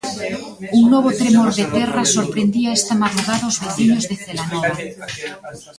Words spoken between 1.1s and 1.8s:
tremor de